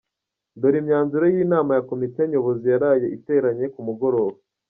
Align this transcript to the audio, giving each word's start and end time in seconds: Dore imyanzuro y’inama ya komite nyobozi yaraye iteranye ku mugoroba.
Dore 0.59 0.77
imyanzuro 0.81 1.25
y’inama 1.33 1.71
ya 1.77 1.83
komite 1.89 2.21
nyobozi 2.29 2.65
yaraye 2.73 3.05
iteranye 3.17 3.65
ku 3.73 3.79
mugoroba. 3.87 4.37